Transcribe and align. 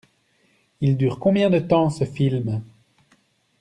Il 0.79 0.97
dure 0.97 1.19
combien 1.19 1.51
de 1.51 1.59
temps 1.59 1.91
ce 1.91 2.05
film? 2.05 2.63